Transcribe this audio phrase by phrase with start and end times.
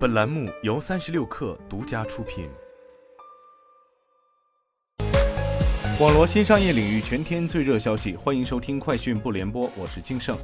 [0.00, 2.48] 本栏目由三十六氪独家出品。
[6.00, 10.34] 网罗新商业领域全天最热消息，欢迎收听快讯不联播，我是金盛。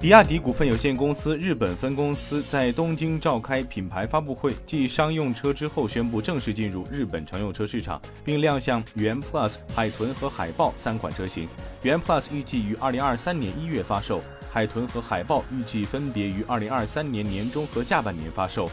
[0.00, 11.48] 比亚迪股份有限公司日本分公司在东京召开品牌发布会，继商用车之后，宣布正式进入日本乘用车市场，并亮相元 Plus、海豚和海豹三款车型。
[11.82, 14.20] 元 Plus 预计于二零二三年一月发售。
[14.52, 18.68] 海豚和海豹预计分别于二零二三年年中和下半年发售。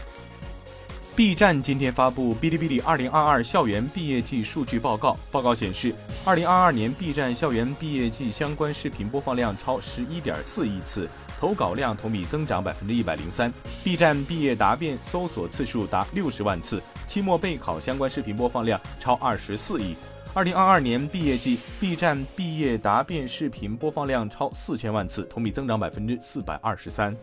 [1.16, 11.08] B 站今天发布哔哩哔哩二零二二校园毕业季数据报告，报告显示，二零二二年 B 站校园毕业季相关视频播放量超十一点四亿次，
[11.38, 13.52] 投稿量同比增长百分之一百零三。
[13.82, 19.96] B 站毕业答辩搜索次数达六十万次，期末备考相关视频播放量超二十四亿。
[20.32, 27.16] 二零二二年毕业季，B 站毕业答辩视频播放量超四千万次，同比增长百分之四百二十三。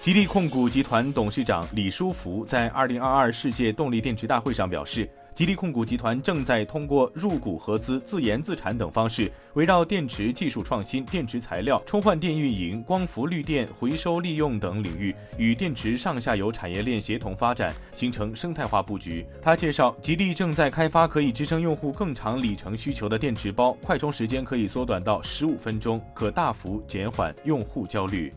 [0.00, 5.08] 吉利控股集团董事长李书福在二零二二世界动力电池大会上表示。
[5.34, 19.26] 吉利控股集团正在通过入股合资、自研自产等方式，围绕电池技术创新、电池材料、充换电运营、光伏绿电、回收利用等领域，与电池上下游产业链协同发展，形成生态化布局。
[19.42, 28.32] 他介绍，吉利正在开发可以支撑用户更长里程需求的电池包，快充时间可以缩短到十五分钟，可大幅减缓用户焦虑。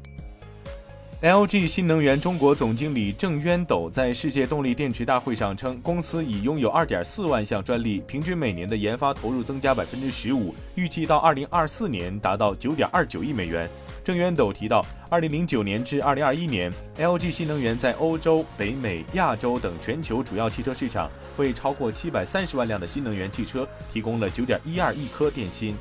[1.24, 13.68] LG 新能源中国总经理郑渊斗在世界动力电池大会上称，公司已拥有2.4万项专利，平均每年的研发投入增加15%，预计到2024年达到9.29亿美元。
[14.04, 25.76] 郑渊斗提到，2009年至2021年，LG 新能源在欧洲、北美、亚洲等全球主要汽车市场，为超过730万辆的新能源汽车提供了9.12亿颗电芯。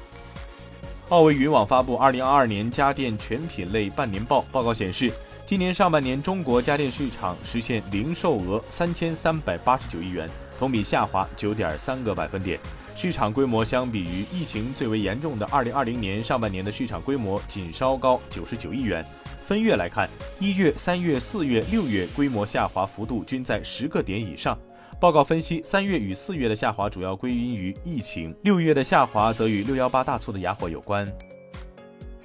[1.11, 5.09] 奥维云网发布2022年家电全品类半年报，报告显示，
[5.47, 12.58] 今年上半年中国家电市场实现零售额三千三百八十九亿元，同比下滑九点三个百分点。
[12.97, 19.06] 市场规模相比于疫情最为严重的2020年上半年的市场规模仅稍高九十九亿元。
[19.45, 24.58] 分月来看，一月、三月、四月、六月规模下滑幅度均在十个点以上。
[24.98, 31.06] 报告分析，三月与四月的下滑主要归因于疫情，六月的下滑则与六幺八大促的哑火有关。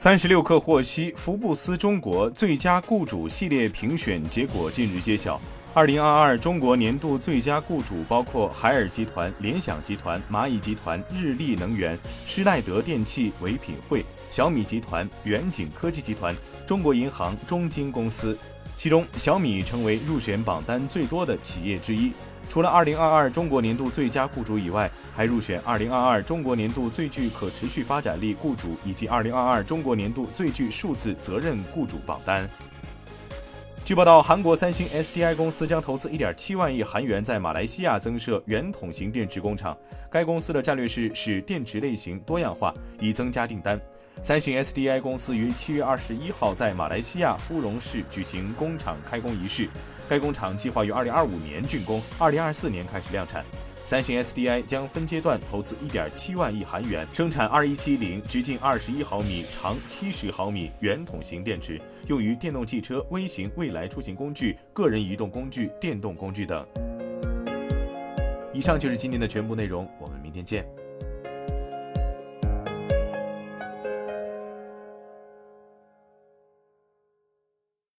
[0.02, 5.40] 三十六氪获悉，福布斯中国最佳雇主系列评选结果近日揭晓。
[5.76, 11.96] 二零二二中国年度最佳雇主包括海尔集团、联想集团、蚂蚁集团、日立能源、
[12.26, 16.34] 施耐德电器、唯品会、小米集团、远景科技集团、
[16.66, 18.36] 中国银行、中金公司。
[18.78, 22.14] 其中，小米成为入选榜单最多的企业之一。
[22.50, 32.50] 除了2022中国年度最佳雇主以外，还入选2022中国年度最具可持续发展力雇主以及2022中国年度最具数字责任雇主榜单。
[33.84, 39.78] 据报道，韩国三星 SDI 公司将投资1.7万亿韩元在马来西亚增设圆筒型电池工厂。
[40.10, 43.80] 该公司的战略是使电池类型多样化，以增加订单。
[44.24, 49.68] 三星 SDI 公司于7月21号在马来西亚芙蓉市举行工厂开工仪式。
[50.08, 53.44] 该工厂计划于二零二五年竣工，二零二四年开始量产。
[53.84, 66.64] 三星 SDI 将分阶段投资一点七万亿韩元，生产二一七零直径二十一毫米、长七十毫米圆筒型电池，用于电动汽车、微型未来出行工具、个人移动工具、电动工具等。
[68.54, 70.64] 以上就是今天的全部内容，我们明天见。